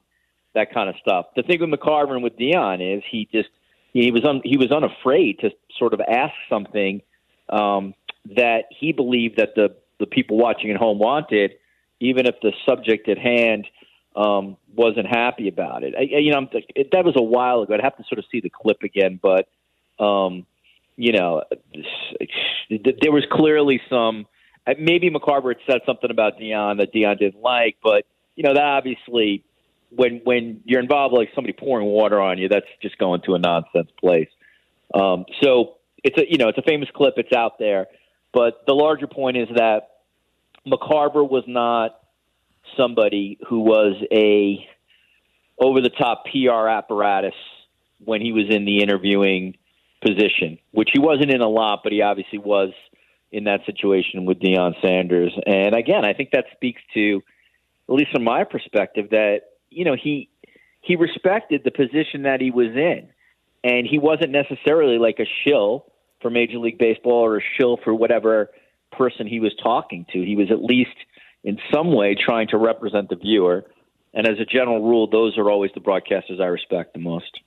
that 0.54 0.72
kind 0.72 0.88
of 0.88 0.94
stuff. 1.00 1.26
The 1.36 1.42
thing 1.42 1.60
with 1.60 1.70
McCarver 1.70 2.12
and 2.12 2.22
with 2.22 2.36
Deion 2.36 2.96
is 2.96 3.02
he 3.10 3.28
just 3.32 3.48
he 3.92 4.10
was 4.10 4.24
un, 4.24 4.40
he 4.44 4.56
was 4.56 4.70
unafraid 4.70 5.40
to 5.40 5.50
sort 5.78 5.94
of 5.94 6.00
ask 6.00 6.34
something 6.48 7.02
um, 7.48 7.94
that 8.36 8.64
he 8.78 8.92
believed 8.92 9.38
that 9.38 9.54
the 9.54 9.76
the 10.00 10.06
people 10.06 10.36
watching 10.36 10.70
at 10.70 10.76
home 10.76 10.98
wanted, 10.98 11.52
even 12.00 12.26
if 12.26 12.34
the 12.42 12.52
subject 12.66 13.08
at 13.08 13.18
hand 13.18 13.66
um, 14.16 14.56
wasn't 14.74 15.06
happy 15.06 15.48
about 15.48 15.84
it. 15.84 15.94
I, 15.96 16.18
you 16.18 16.32
know, 16.32 16.48
it, 16.74 16.88
that 16.92 17.04
was 17.04 17.14
a 17.16 17.22
while 17.22 17.62
ago. 17.62 17.74
I'd 17.74 17.82
have 17.82 17.96
to 17.96 18.04
sort 18.08 18.18
of 18.18 18.24
see 18.30 18.40
the 18.40 18.50
clip 18.50 18.82
again, 18.82 19.20
but 19.22 19.48
um, 20.02 20.46
you 20.96 21.12
know, 21.12 21.42
there 22.78 23.12
was 23.12 23.24
clearly 23.30 23.80
some. 23.88 24.26
Maybe 24.78 25.10
McCarver 25.10 25.54
had 25.54 25.72
said 25.72 25.80
something 25.86 26.10
about 26.10 26.38
Deion 26.38 26.78
that 26.78 26.94
Deion 26.94 27.18
didn't 27.18 27.42
like, 27.42 27.78
but 27.82 28.04
you 28.36 28.44
know 28.44 28.54
that 28.54 28.62
obviously 28.62 29.44
when 29.94 30.20
when 30.24 30.60
you're 30.64 30.80
involved 30.80 31.14
like 31.14 31.30
somebody 31.34 31.52
pouring 31.52 31.86
water 31.86 32.20
on 32.20 32.38
you, 32.38 32.48
that's 32.48 32.66
just 32.80 32.98
going 32.98 33.22
to 33.22 33.34
a 33.34 33.38
nonsense 33.38 33.90
place. 34.00 34.28
Um, 34.94 35.24
so 35.42 35.76
it's 36.02 36.18
a 36.18 36.24
you 36.28 36.38
know 36.38 36.48
it's 36.48 36.58
a 36.58 36.62
famous 36.62 36.88
clip. 36.94 37.14
It's 37.16 37.32
out 37.32 37.58
there, 37.58 37.86
but 38.32 38.62
the 38.66 38.74
larger 38.74 39.06
point 39.06 39.36
is 39.36 39.48
that 39.56 39.88
McCarver 40.66 41.28
was 41.28 41.44
not 41.46 41.98
somebody 42.76 43.38
who 43.48 43.60
was 43.60 43.96
a 44.12 44.66
over 45.58 45.80
the 45.80 45.90
top 45.90 46.24
PR 46.26 46.68
apparatus 46.68 47.34
when 48.04 48.20
he 48.20 48.32
was 48.32 48.46
in 48.50 48.64
the 48.64 48.82
interviewing 48.82 49.56
position, 50.04 50.58
which 50.72 50.90
he 50.92 50.98
wasn't 50.98 51.30
in 51.30 51.40
a 51.40 51.48
lot, 51.48 51.80
but 51.84 51.92
he 51.92 52.02
obviously 52.02 52.38
was 52.38 52.70
in 53.30 53.44
that 53.44 53.60
situation 53.64 54.24
with 54.24 54.40
Deion 54.40 54.74
Sanders. 54.82 55.32
And 55.46 55.74
again, 55.74 56.04
I 56.04 56.12
think 56.12 56.30
that 56.32 56.46
speaks 56.52 56.82
to, 56.94 57.22
at 57.88 57.94
least 57.94 58.10
from 58.12 58.24
my 58.24 58.44
perspective, 58.44 59.10
that 59.10 59.42
you 59.72 59.84
know, 59.84 59.96
he 60.00 60.28
he 60.80 60.96
respected 60.96 61.62
the 61.64 61.70
position 61.70 62.22
that 62.22 62.40
he 62.40 62.50
was 62.50 62.68
in, 62.68 63.08
and 63.64 63.86
he 63.86 63.98
wasn't 63.98 64.30
necessarily 64.30 64.98
like 64.98 65.18
a 65.18 65.26
shill 65.44 65.86
for 66.20 66.30
Major 66.30 66.58
League 66.58 66.78
Baseball 66.78 67.24
or 67.24 67.38
a 67.38 67.42
shill 67.56 67.78
for 67.82 67.94
whatever 67.94 68.50
person 68.90 69.26
he 69.26 69.40
was 69.40 69.54
talking 69.62 70.06
to. 70.12 70.24
He 70.24 70.36
was 70.36 70.50
at 70.50 70.62
least 70.62 70.96
in 71.44 71.58
some 71.72 71.92
way 71.92 72.14
trying 72.14 72.48
to 72.48 72.58
represent 72.58 73.08
the 73.08 73.16
viewer. 73.16 73.64
And 74.14 74.28
as 74.28 74.38
a 74.38 74.44
general 74.44 74.82
rule, 74.82 75.08
those 75.08 75.38
are 75.38 75.50
always 75.50 75.70
the 75.74 75.80
broadcasters 75.80 76.40
I 76.40 76.46
respect 76.46 76.92
the 76.92 77.00
most. 77.00 77.40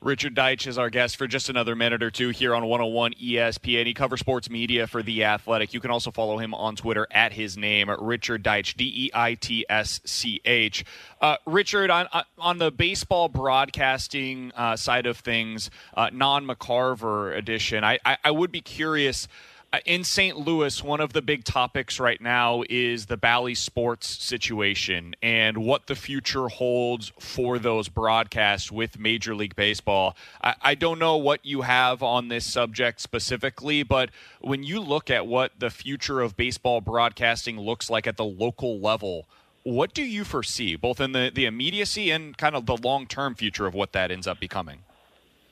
Richard 0.00 0.36
Deitsch 0.36 0.68
is 0.68 0.78
our 0.78 0.90
guest 0.90 1.16
for 1.16 1.26
just 1.26 1.48
another 1.48 1.74
minute 1.74 2.04
or 2.04 2.10
two 2.10 2.28
here 2.28 2.54
on 2.54 2.64
101 2.64 3.14
ESPN. 3.14 3.84
He 3.84 3.94
covers 3.94 4.20
sports 4.20 4.48
media 4.48 4.86
for 4.86 5.02
The 5.02 5.24
Athletic. 5.24 5.74
You 5.74 5.80
can 5.80 5.90
also 5.90 6.12
follow 6.12 6.38
him 6.38 6.54
on 6.54 6.76
Twitter 6.76 7.08
at 7.10 7.32
his 7.32 7.56
name, 7.56 7.90
Richard 7.98 8.44
Deitsch, 8.44 8.76
D 8.76 8.84
E 8.84 9.10
I 9.12 9.34
T 9.34 9.66
S 9.68 10.00
C 10.04 10.40
H. 10.44 10.84
Uh, 11.20 11.36
Richard, 11.46 11.90
on, 11.90 12.06
on 12.38 12.58
the 12.58 12.70
baseball 12.70 13.28
broadcasting 13.28 14.52
uh, 14.54 14.76
side 14.76 15.06
of 15.06 15.18
things, 15.18 15.68
uh, 15.94 16.10
non 16.12 16.46
McCarver 16.46 17.36
edition, 17.36 17.82
I, 17.82 17.98
I, 18.04 18.18
I 18.22 18.30
would 18.30 18.52
be 18.52 18.60
curious 18.60 19.26
uh, 19.26 19.57
Uh, 19.70 19.80
in 19.84 20.02
St. 20.02 20.38
Louis, 20.38 20.82
one 20.82 20.98
of 20.98 21.12
the 21.12 21.20
big 21.20 21.44
topics 21.44 22.00
right 22.00 22.22
now 22.22 22.62
is 22.70 23.04
the 23.04 23.18
Bally 23.18 23.54
Sports 23.54 24.08
situation 24.24 25.14
and 25.22 25.58
what 25.58 25.88
the 25.88 25.94
future 25.94 26.48
holds 26.48 27.12
for 27.18 27.58
those 27.58 27.90
broadcasts 27.90 28.72
with 28.72 28.98
Major 28.98 29.34
League 29.34 29.54
Baseball. 29.56 30.16
I, 30.42 30.54
I, 30.62 30.74
don't 30.74 30.98
know 30.98 31.18
what 31.18 31.44
you 31.44 31.62
have 31.62 32.02
on 32.02 32.28
this 32.28 32.50
subject 32.50 33.02
specifically, 33.02 33.82
but 33.82 34.08
when 34.40 34.62
you 34.62 34.80
look 34.80 35.10
at 35.10 35.26
what 35.26 35.52
the 35.58 35.68
future 35.68 36.22
of 36.22 36.34
baseball 36.34 36.80
broadcasting 36.80 37.60
looks 37.60 37.90
like 37.90 38.06
at 38.06 38.16
the 38.16 38.24
local 38.24 38.80
level, 38.80 39.26
what 39.64 39.92
do 39.92 40.02
you 40.02 40.24
foresee, 40.24 40.76
both 40.76 40.98
in 40.98 41.12
the, 41.12 41.30
the 41.34 41.44
immediacy 41.44 42.10
and 42.10 42.38
kind 42.38 42.56
of 42.56 42.64
the 42.64 42.78
long 42.78 43.06
term 43.06 43.34
future 43.34 43.66
of 43.66 43.74
what 43.74 43.92
that 43.92 44.10
ends 44.10 44.26
up 44.26 44.40
becoming? 44.40 44.78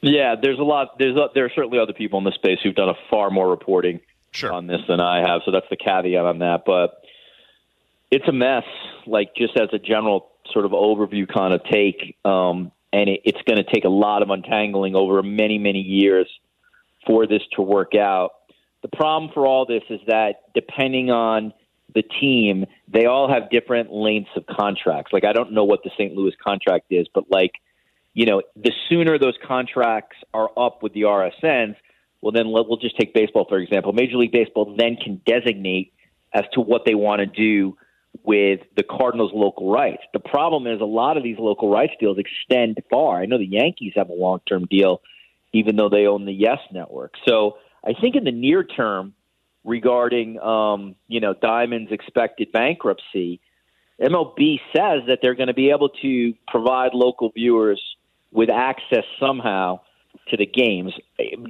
Yeah, 0.06 0.36
there's 0.40 0.60
a 0.60 0.62
lot. 0.62 0.98
There's 0.98 1.16
a, 1.16 1.28
there 1.34 1.44
are 1.44 1.50
certainly 1.54 1.80
other 1.80 1.92
people 1.92 2.18
in 2.18 2.24
the 2.24 2.32
space 2.32 2.58
who've 2.62 2.74
done 2.74 2.88
a 2.88 2.94
far 3.10 3.28
more 3.28 3.50
reporting 3.50 4.00
sure. 4.30 4.52
on 4.52 4.68
this 4.68 4.80
than 4.88 5.00
I 5.00 5.28
have, 5.28 5.42
so 5.44 5.50
that's 5.50 5.66
the 5.68 5.76
caveat 5.76 6.24
on 6.24 6.38
that. 6.38 6.62
But 6.64 7.02
it's 8.12 8.26
a 8.28 8.32
mess. 8.32 8.62
Like 9.06 9.34
just 9.36 9.58
as 9.58 9.68
a 9.72 9.78
general 9.78 10.30
sort 10.52 10.64
of 10.64 10.70
overview 10.70 11.26
kind 11.26 11.52
of 11.52 11.62
take, 11.64 12.16
um, 12.24 12.70
and 12.92 13.10
it, 13.10 13.22
it's 13.24 13.40
going 13.48 13.56
to 13.56 13.64
take 13.64 13.84
a 13.84 13.88
lot 13.88 14.22
of 14.22 14.30
untangling 14.30 14.94
over 14.94 15.20
many 15.24 15.58
many 15.58 15.80
years 15.80 16.28
for 17.04 17.26
this 17.26 17.42
to 17.56 17.62
work 17.62 17.96
out. 17.96 18.30
The 18.82 18.88
problem 18.88 19.32
for 19.34 19.44
all 19.44 19.66
this 19.66 19.82
is 19.90 20.00
that 20.06 20.52
depending 20.54 21.10
on 21.10 21.52
the 21.96 22.02
team, 22.02 22.66
they 22.86 23.06
all 23.06 23.28
have 23.28 23.50
different 23.50 23.92
lengths 23.92 24.30
of 24.36 24.46
contracts. 24.46 25.12
Like 25.12 25.24
I 25.24 25.32
don't 25.32 25.50
know 25.50 25.64
what 25.64 25.82
the 25.82 25.90
St. 25.98 26.14
Louis 26.14 26.34
contract 26.44 26.86
is, 26.90 27.08
but 27.12 27.24
like 27.28 27.54
you 28.16 28.24
know, 28.24 28.40
the 28.56 28.72
sooner 28.88 29.18
those 29.18 29.36
contracts 29.46 30.16
are 30.32 30.48
up 30.56 30.82
with 30.82 30.94
the 30.94 31.02
RSNs, 31.02 31.76
well, 32.22 32.32
then 32.32 32.50
we'll 32.50 32.78
just 32.78 32.98
take 32.98 33.12
baseball, 33.12 33.44
for 33.46 33.58
example. 33.58 33.92
Major 33.92 34.16
League 34.16 34.32
Baseball 34.32 34.74
then 34.76 34.96
can 34.96 35.20
designate 35.26 35.92
as 36.32 36.44
to 36.54 36.62
what 36.62 36.86
they 36.86 36.94
want 36.94 37.20
to 37.20 37.26
do 37.26 37.76
with 38.24 38.60
the 38.74 38.82
Cardinals' 38.82 39.32
local 39.34 39.70
rights. 39.70 40.02
The 40.14 40.18
problem 40.18 40.66
is 40.66 40.80
a 40.80 40.86
lot 40.86 41.18
of 41.18 41.22
these 41.22 41.36
local 41.38 41.70
rights 41.70 41.92
deals 42.00 42.16
extend 42.16 42.82
far. 42.88 43.20
I 43.20 43.26
know 43.26 43.36
the 43.36 43.44
Yankees 43.44 43.92
have 43.96 44.08
a 44.08 44.14
long 44.14 44.40
term 44.48 44.64
deal, 44.64 45.02
even 45.52 45.76
though 45.76 45.90
they 45.90 46.06
own 46.06 46.24
the 46.24 46.32
Yes 46.32 46.58
Network. 46.72 47.12
So 47.28 47.58
I 47.84 47.92
think 48.00 48.16
in 48.16 48.24
the 48.24 48.32
near 48.32 48.64
term, 48.64 49.12
regarding 49.62 50.40
um, 50.40 50.94
you 51.06 51.20
know 51.20 51.34
Diamond's 51.34 51.92
expected 51.92 52.50
bankruptcy, 52.50 53.42
MLB 54.00 54.58
says 54.74 55.02
that 55.08 55.18
they're 55.20 55.34
going 55.34 55.48
to 55.48 55.54
be 55.54 55.68
able 55.68 55.90
to 56.00 56.32
provide 56.48 56.94
local 56.94 57.30
viewers 57.30 57.82
with 58.36 58.50
access 58.50 59.04
somehow 59.18 59.80
to 60.28 60.36
the 60.36 60.44
games. 60.46 60.92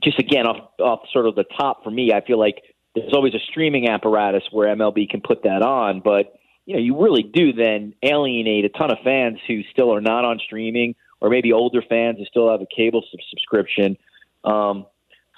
Just 0.02 0.20
again, 0.20 0.46
off, 0.46 0.70
off 0.78 1.00
sort 1.12 1.26
of 1.26 1.34
the 1.34 1.44
top 1.58 1.82
for 1.82 1.90
me, 1.90 2.12
I 2.12 2.24
feel 2.24 2.38
like 2.38 2.62
there's 2.94 3.12
always 3.12 3.34
a 3.34 3.40
streaming 3.50 3.88
apparatus 3.88 4.44
where 4.52 4.74
MLB 4.74 5.10
can 5.10 5.20
put 5.20 5.42
that 5.42 5.62
on, 5.62 6.00
but 6.00 6.38
you 6.64 6.74
know, 6.74 6.80
you 6.80 7.00
really 7.00 7.22
do 7.22 7.52
then 7.52 7.94
alienate 8.02 8.64
a 8.64 8.68
ton 8.68 8.90
of 8.90 8.98
fans 9.04 9.38
who 9.46 9.62
still 9.72 9.92
are 9.92 10.00
not 10.00 10.24
on 10.24 10.38
streaming, 10.38 10.94
or 11.20 11.28
maybe 11.28 11.52
older 11.52 11.82
fans 11.82 12.18
who 12.18 12.24
still 12.24 12.50
have 12.50 12.60
a 12.60 12.66
cable 12.74 13.04
sub- 13.10 13.20
subscription. 13.30 13.96
Um, 14.44 14.86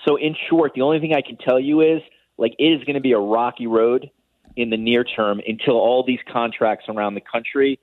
so, 0.06 0.16
in 0.16 0.36
short, 0.48 0.72
the 0.74 0.82
only 0.82 1.00
thing 1.00 1.14
I 1.14 1.22
can 1.22 1.36
tell 1.36 1.58
you 1.58 1.80
is 1.80 2.02
like 2.36 2.54
it 2.58 2.64
is 2.64 2.84
going 2.84 2.94
to 2.94 3.00
be 3.00 3.12
a 3.12 3.18
rocky 3.18 3.66
road 3.66 4.10
in 4.56 4.70
the 4.70 4.76
near 4.76 5.04
term 5.04 5.40
until 5.46 5.74
all 5.74 6.04
these 6.06 6.20
contracts 6.30 6.86
around 6.88 7.14
the 7.14 7.20
country 7.20 7.78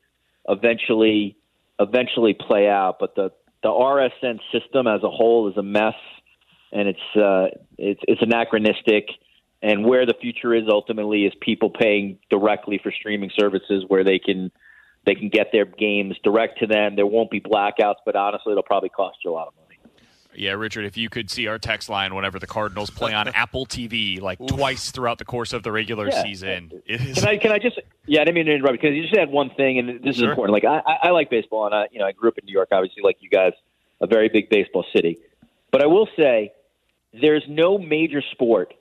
eventually 0.47 1.35
eventually 1.79 2.33
play 2.33 2.67
out. 2.67 2.97
But 2.99 3.15
the 3.15 3.31
the 3.65 3.71
RSN 3.71 4.39
system 4.51 4.85
as 4.85 5.01
a 5.01 5.09
whole 5.09 5.49
is 5.49 5.57
a 5.57 5.63
mess, 5.63 5.95
and 6.71 6.87
it's 6.87 6.99
uh, 7.15 7.47
it's, 7.79 7.99
it's 8.07 8.21
anachronistic. 8.21 9.07
And 9.63 9.83
where 9.83 10.05
the 10.05 10.13
future 10.21 10.53
is 10.53 10.65
ultimately 10.69 11.23
is 11.25 11.33
people 11.41 11.71
paying 11.71 12.19
directly 12.29 12.79
for 12.83 12.91
streaming 12.91 13.31
services 13.35 13.83
where 13.87 14.03
they 14.03 14.19
can 14.19 14.51
they 15.07 15.15
can 15.15 15.29
get 15.29 15.47
their 15.51 15.65
games 15.65 16.15
direct 16.23 16.59
to 16.59 16.67
them. 16.67 16.95
There 16.95 17.07
won't 17.07 17.31
be 17.31 17.41
blackouts, 17.41 17.95
but 18.05 18.15
honestly, 18.15 18.51
it'll 18.51 18.61
probably 18.61 18.89
cost 18.89 19.17
you 19.25 19.31
a 19.31 19.33
lot 19.33 19.47
of 19.47 19.55
money. 19.55 19.64
Yeah, 20.37 20.51
Richard, 20.51 20.85
if 20.85 20.97
you 20.97 21.09
could 21.09 21.29
see 21.29 21.47
our 21.47 21.57
text 21.57 21.89
line 21.89 22.15
whenever 22.15 22.39
the 22.39 22.47
Cardinals 22.47 22.89
play 22.89 23.13
on 23.13 23.27
Apple 23.33 23.65
TV, 23.65 24.21
like 24.21 24.39
Oof. 24.39 24.49
twice 24.49 24.91
throughout 24.91 25.17
the 25.17 25.25
course 25.25 25.53
of 25.53 25.63
the 25.63 25.71
regular 25.71 26.09
yeah. 26.09 26.23
season, 26.23 26.71
is. 26.85 27.15
Can 27.15 27.27
I, 27.27 27.37
can 27.37 27.51
I 27.51 27.59
just? 27.59 27.79
Yeah, 28.05 28.21
I 28.21 28.25
didn't 28.25 28.35
mean 28.35 28.45
to 28.47 28.55
interrupt 28.55 28.81
because 28.81 28.95
you 28.95 29.03
just 29.03 29.15
had 29.15 29.29
one 29.29 29.49
thing, 29.51 29.79
and 29.79 30.03
this 30.03 30.17
sure. 30.17 30.25
is 30.25 30.29
important. 30.29 30.53
Like 30.53 30.65
I, 30.65 31.07
I 31.07 31.09
like 31.11 31.29
baseball, 31.29 31.65
and 31.65 31.75
I, 31.75 31.87
you 31.91 31.99
know, 31.99 32.05
I 32.05 32.11
grew 32.11 32.29
up 32.29 32.37
in 32.37 32.45
New 32.45 32.53
York, 32.53 32.69
obviously, 32.71 33.03
like 33.03 33.17
you 33.21 33.29
guys, 33.29 33.53
a 34.01 34.07
very 34.07 34.29
big 34.29 34.49
baseball 34.49 34.85
city. 34.93 35.17
But 35.71 35.81
I 35.81 35.87
will 35.87 36.07
say, 36.17 36.53
there's 37.13 37.43
no 37.47 37.77
major 37.77 38.21
sport 38.31 38.73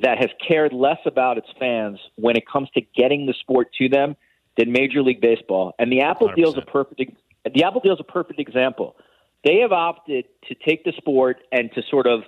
that 0.00 0.18
has 0.18 0.30
cared 0.46 0.72
less 0.72 0.98
about 1.04 1.38
its 1.38 1.48
fans 1.58 1.98
when 2.16 2.36
it 2.36 2.46
comes 2.46 2.70
to 2.70 2.80
getting 2.96 3.26
the 3.26 3.34
sport 3.34 3.72
to 3.78 3.88
them 3.88 4.16
than 4.56 4.72
Major 4.72 5.02
League 5.02 5.20
Baseball. 5.20 5.74
And 5.78 5.92
the 5.92 6.00
Apple 6.02 6.32
deal 6.34 6.50
is 6.50 6.56
a 6.56 6.62
perfect. 6.62 7.12
The 7.44 7.64
Apple 7.64 7.80
deal 7.80 7.94
is 7.94 8.00
a 8.00 8.04
perfect 8.04 8.38
example 8.38 8.96
they 9.44 9.58
have 9.58 9.72
opted 9.72 10.26
to 10.48 10.54
take 10.54 10.84
the 10.84 10.92
sport 10.96 11.38
and 11.52 11.70
to 11.74 11.82
sort 11.90 12.06
of 12.06 12.22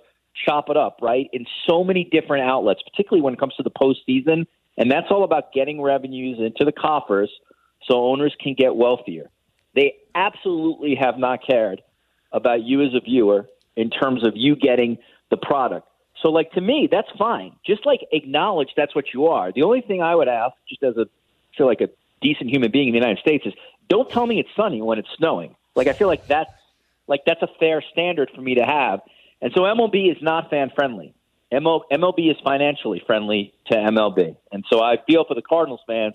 chop 0.47 0.71
it 0.71 0.77
up, 0.77 0.99
right, 1.03 1.29
in 1.33 1.47
so 1.69 1.85
many 1.85 2.05
different 2.05 2.49
outlets, 2.49 2.81
particularly 2.83 3.23
when 3.23 3.35
it 3.35 3.41
comes 3.41 3.55
to 3.57 3.63
the 3.63 3.71
postseason. 3.71 4.47
And 4.79 4.91
that's 4.91 5.09
all 5.11 5.25
about 5.25 5.53
getting 5.53 5.81
revenues 5.81 6.39
into 6.39 6.65
the 6.65 6.73
coffers 6.73 7.31
so 7.89 8.05
owners 8.05 8.35
can 8.41 8.55
get 8.55 8.75
wealthier. 8.75 9.29
They 9.75 9.95
absolutely 10.15 10.95
have 10.95 11.19
not 11.19 11.47
cared 11.47 11.83
about 12.33 12.63
you 12.63 12.83
as 12.83 12.95
a 12.95 13.01
viewer 13.01 13.49
in 13.77 13.91
terms 13.91 14.27
of 14.27 14.33
you 14.37 14.57
getting 14.57 14.99
the 15.31 15.37
product. 15.37 15.89
So, 16.23 16.31
like, 16.31 16.53
to 16.53 16.61
me, 16.61 16.89
that's 16.91 17.09
fine. 17.19 17.57
Just 17.67 17.85
like 17.85 18.01
acknowledge 18.13 18.69
that's 18.77 18.95
what 18.95 19.07
you 19.13 19.27
are. 19.27 19.53
The 19.53 19.63
only 19.63 19.81
thing 19.81 20.03
I 20.03 20.15
would 20.15 20.29
ask, 20.29 20.55
just 20.69 20.83
as 20.83 20.97
a 20.97 21.07
feel 21.57 21.67
like 21.67 21.81
a 21.81 21.89
decent 22.21 22.51
human 22.51 22.71
being 22.71 22.89
in 22.89 22.93
the 22.93 22.99
United 22.99 23.19
States, 23.19 23.45
is 23.47 23.53
don't 23.89 24.09
tell 24.09 24.27
me 24.27 24.39
it's 24.39 24.49
sunny 24.57 24.81
when 24.81 24.99
it's 24.99 25.09
snowing. 25.17 25.57
Like, 25.75 25.89
I 25.89 25.93
feel 25.93 26.09
like 26.09 26.27
that's 26.27 26.51
like 27.07 27.21
that's 27.27 27.43
a 27.43 27.49
fair 27.59 27.83
standard 27.93 28.31
for 28.35 28.41
me 28.41 28.55
to 28.57 28.65
have. 28.65 29.01
And 29.41 29.53
so 29.55 29.63
MLB 29.63 30.11
is 30.11 30.19
not 30.23 30.51
fan 30.51 30.71
friendly. 30.75 31.15
MLB 31.53 32.31
is 32.31 32.37
financially 32.43 33.03
friendly 33.07 33.53
to 33.67 33.75
MLB, 33.75 34.37
and 34.53 34.65
so 34.73 34.83
I 34.83 34.97
feel 35.07 35.25
for 35.27 35.35
the 35.35 35.43
Cardinals 35.43 35.81
fans 35.87 36.15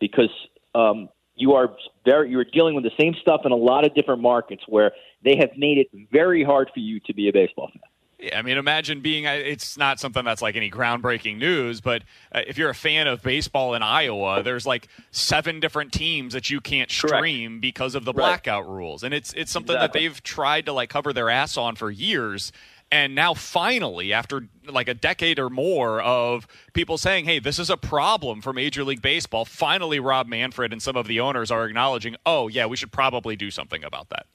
because 0.00 0.30
um, 0.74 1.08
you 1.36 1.52
are 1.52 1.76
very 2.04 2.30
you're 2.30 2.44
dealing 2.44 2.74
with 2.74 2.82
the 2.82 2.90
same 2.98 3.14
stuff 3.20 3.42
in 3.44 3.52
a 3.52 3.56
lot 3.56 3.86
of 3.86 3.94
different 3.94 4.22
markets 4.22 4.64
where 4.66 4.90
they 5.24 5.36
have 5.36 5.50
made 5.56 5.78
it 5.78 5.86
very 6.10 6.42
hard 6.42 6.68
for 6.74 6.80
you 6.80 6.98
to 7.06 7.14
be 7.14 7.28
a 7.28 7.32
baseball 7.32 7.68
fan. 7.68 7.91
Yeah, 8.22 8.38
I 8.38 8.42
mean, 8.42 8.56
imagine 8.56 9.00
being. 9.00 9.24
It's 9.24 9.76
not 9.76 9.98
something 9.98 10.24
that's 10.24 10.40
like 10.40 10.54
any 10.54 10.70
groundbreaking 10.70 11.38
news, 11.38 11.80
but 11.80 12.02
uh, 12.30 12.42
if 12.46 12.56
you're 12.56 12.70
a 12.70 12.74
fan 12.74 13.08
of 13.08 13.20
baseball 13.20 13.74
in 13.74 13.82
Iowa, 13.82 14.44
there's 14.44 14.64
like 14.64 14.86
seven 15.10 15.58
different 15.58 15.92
teams 15.92 16.32
that 16.32 16.48
you 16.48 16.60
can't 16.60 16.88
stream 16.88 17.52
Correct. 17.54 17.60
because 17.60 17.94
of 17.96 18.04
the 18.04 18.12
blackout 18.12 18.64
right. 18.64 18.72
rules, 18.72 19.02
and 19.02 19.12
it's 19.12 19.32
it's 19.32 19.50
something 19.50 19.74
exactly. 19.74 20.00
that 20.00 20.12
they've 20.14 20.22
tried 20.22 20.66
to 20.66 20.72
like 20.72 20.88
cover 20.88 21.12
their 21.12 21.28
ass 21.28 21.56
on 21.56 21.74
for 21.74 21.90
years. 21.90 22.52
And 22.92 23.14
now, 23.14 23.34
finally, 23.34 24.12
after 24.12 24.46
like 24.66 24.86
a 24.86 24.94
decade 24.94 25.38
or 25.38 25.50
more 25.50 26.00
of 26.00 26.46
people 26.74 26.98
saying, 26.98 27.24
"Hey, 27.24 27.40
this 27.40 27.58
is 27.58 27.70
a 27.70 27.76
problem 27.76 28.40
for 28.40 28.52
Major 28.52 28.84
League 28.84 29.02
Baseball," 29.02 29.44
finally, 29.44 29.98
Rob 29.98 30.28
Manfred 30.28 30.72
and 30.72 30.80
some 30.80 30.94
of 30.94 31.08
the 31.08 31.18
owners 31.18 31.50
are 31.50 31.66
acknowledging, 31.66 32.14
"Oh, 32.24 32.46
yeah, 32.46 32.66
we 32.66 32.76
should 32.76 32.92
probably 32.92 33.34
do 33.34 33.50
something 33.50 33.82
about 33.82 34.10
that." 34.10 34.26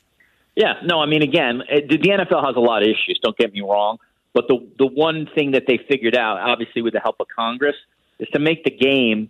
Yeah, 0.58 0.74
no, 0.84 1.00
I 1.00 1.06
mean, 1.06 1.22
again, 1.22 1.62
it, 1.70 1.88
the 1.88 2.00
NFL 2.00 2.44
has 2.44 2.56
a 2.56 2.60
lot 2.60 2.82
of 2.82 2.90
issues. 2.90 3.20
Don't 3.22 3.38
get 3.38 3.54
me 3.54 3.62
wrong, 3.62 4.00
but 4.34 4.48
the 4.48 4.68
the 4.80 4.88
one 4.88 5.30
thing 5.36 5.52
that 5.52 5.66
they 5.68 5.80
figured 5.88 6.16
out, 6.16 6.40
obviously 6.40 6.82
with 6.82 6.94
the 6.94 7.00
help 7.00 7.18
of 7.20 7.28
Congress, 7.34 7.76
is 8.18 8.28
to 8.34 8.40
make 8.40 8.64
the 8.64 8.72
game 8.72 9.30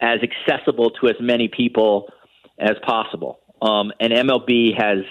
as 0.00 0.20
accessible 0.22 0.90
to 0.90 1.08
as 1.08 1.16
many 1.18 1.48
people 1.48 2.08
as 2.60 2.76
possible. 2.86 3.40
Um, 3.60 3.90
and 3.98 4.12
MLB 4.12 4.80
has 4.80 5.04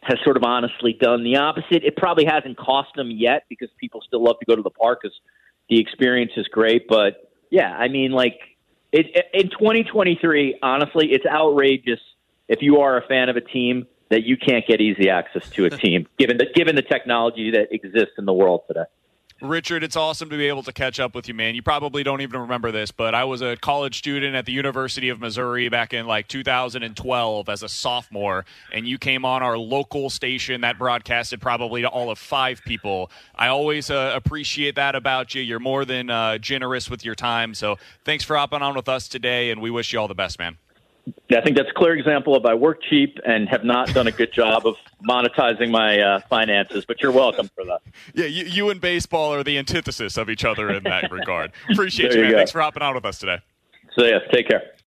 has 0.00 0.16
sort 0.24 0.38
of 0.38 0.42
honestly 0.42 0.96
done 0.98 1.22
the 1.22 1.36
opposite. 1.36 1.84
It 1.84 1.94
probably 1.98 2.24
hasn't 2.24 2.56
cost 2.56 2.88
them 2.96 3.10
yet 3.10 3.44
because 3.50 3.68
people 3.78 4.00
still 4.06 4.24
love 4.24 4.38
to 4.38 4.46
go 4.46 4.56
to 4.56 4.62
the 4.62 4.70
park 4.70 5.00
because 5.02 5.20
the 5.68 5.78
experience 5.78 6.32
is 6.38 6.48
great. 6.48 6.88
But 6.88 7.30
yeah, 7.50 7.76
I 7.76 7.88
mean, 7.88 8.12
like 8.12 8.40
it, 8.92 9.04
in 9.34 9.50
2023, 9.50 10.60
honestly, 10.62 11.08
it's 11.12 11.26
outrageous 11.26 12.00
if 12.48 12.62
you 12.62 12.78
are 12.78 12.96
a 12.96 13.06
fan 13.06 13.28
of 13.28 13.36
a 13.36 13.42
team 13.42 13.86
that 14.10 14.24
you 14.24 14.36
can't 14.36 14.66
get 14.66 14.80
easy 14.80 15.08
access 15.08 15.48
to 15.50 15.66
a 15.66 15.70
team 15.84 16.06
given 16.18 16.38
the 16.38 16.46
given 16.54 16.76
the 16.76 16.82
technology 16.82 17.50
that 17.50 17.72
exists 17.72 18.14
in 18.18 18.24
the 18.24 18.32
world 18.32 18.62
today. 18.66 18.84
Richard, 19.40 19.84
it's 19.84 19.94
awesome 19.94 20.30
to 20.30 20.36
be 20.36 20.48
able 20.48 20.64
to 20.64 20.72
catch 20.72 20.98
up 20.98 21.14
with 21.14 21.28
you, 21.28 21.34
man. 21.34 21.54
You 21.54 21.62
probably 21.62 22.02
don't 22.02 22.22
even 22.22 22.40
remember 22.40 22.72
this, 22.72 22.90
but 22.90 23.14
I 23.14 23.22
was 23.22 23.40
a 23.40 23.56
college 23.56 23.98
student 23.98 24.34
at 24.34 24.46
the 24.46 24.52
University 24.52 25.10
of 25.10 25.20
Missouri 25.20 25.68
back 25.68 25.94
in 25.94 26.08
like 26.08 26.26
2012 26.26 27.48
as 27.48 27.62
a 27.62 27.68
sophomore, 27.68 28.44
and 28.72 28.84
you 28.84 28.98
came 28.98 29.24
on 29.24 29.44
our 29.44 29.56
local 29.56 30.10
station 30.10 30.62
that 30.62 30.76
broadcasted 30.76 31.40
probably 31.40 31.82
to 31.82 31.88
all 31.88 32.10
of 32.10 32.18
five 32.18 32.62
people. 32.66 33.12
I 33.36 33.46
always 33.46 33.90
uh, 33.90 34.12
appreciate 34.12 34.74
that 34.74 34.96
about 34.96 35.36
you. 35.36 35.42
You're 35.42 35.60
more 35.60 35.84
than 35.84 36.10
uh, 36.10 36.38
generous 36.38 36.90
with 36.90 37.04
your 37.04 37.14
time. 37.14 37.54
So 37.54 37.76
thanks 38.04 38.24
for 38.24 38.36
hopping 38.36 38.62
on 38.62 38.74
with 38.74 38.88
us 38.88 39.06
today, 39.06 39.52
and 39.52 39.60
we 39.60 39.70
wish 39.70 39.92
you 39.92 40.00
all 40.00 40.08
the 40.08 40.16
best, 40.16 40.40
man. 40.40 40.58
I 41.30 41.40
think 41.40 41.56
that's 41.56 41.70
a 41.70 41.74
clear 41.74 41.94
example 41.96 42.34
of 42.34 42.44
I 42.46 42.54
work 42.54 42.82
cheap 42.88 43.18
and 43.24 43.48
have 43.48 43.64
not 43.64 43.92
done 43.94 44.06
a 44.06 44.12
good 44.12 44.32
job 44.32 44.66
of 44.66 44.76
monetizing 45.08 45.70
my 45.70 46.00
uh, 46.00 46.20
finances. 46.28 46.84
But 46.84 47.00
you're 47.00 47.12
welcome 47.12 47.50
for 47.54 47.64
that. 47.64 47.80
Yeah, 48.14 48.26
you, 48.26 48.44
you, 48.44 48.70
and 48.70 48.80
baseball 48.80 49.32
are 49.34 49.42
the 49.42 49.58
antithesis 49.58 50.16
of 50.16 50.28
each 50.30 50.44
other 50.44 50.70
in 50.70 50.84
that 50.84 51.10
regard. 51.10 51.52
Appreciate 51.70 52.12
you, 52.12 52.18
you 52.18 52.22
man. 52.22 52.30
Go. 52.32 52.36
Thanks 52.38 52.52
for 52.52 52.60
hopping 52.60 52.82
on 52.82 52.94
with 52.94 53.04
us 53.04 53.18
today. 53.18 53.38
So, 53.96 54.04
yes, 54.04 54.22
take 54.32 54.48
care. 54.48 54.72